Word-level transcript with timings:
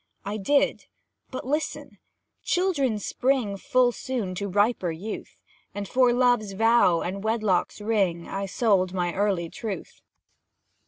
I 0.25 0.37
did. 0.37 0.85
But 1.29 1.45
listen! 1.45 1.99
Children 2.41 2.97
spring 2.97 3.55
Full 3.55 3.91
soon 3.91 4.33
to 4.33 4.47
riper 4.47 4.89
youth; 4.89 5.37
And, 5.75 5.87
for 5.87 6.11
Love's 6.11 6.53
vow 6.53 7.01
and 7.01 7.23
Wedlock's 7.23 7.79
ring, 7.79 8.27
I 8.27 8.47
sold 8.47 8.95
my 8.95 9.13
early 9.13 9.47
truth. 9.47 10.01